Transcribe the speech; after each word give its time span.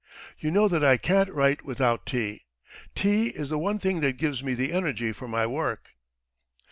You 0.39 0.49
know 0.49 0.67
that 0.67 0.83
I 0.83 0.97
can't 0.97 1.31
write 1.31 1.63
without 1.63 2.07
tea.... 2.07 2.47
Tea 2.95 3.27
is 3.29 3.49
the 3.49 3.59
one 3.59 3.77
thing 3.77 4.01
that 4.01 4.17
gives 4.17 4.43
me 4.43 4.55
the 4.55 4.73
energy 4.73 5.11
for 5.11 5.27
my 5.27 5.45
work." 5.45 5.89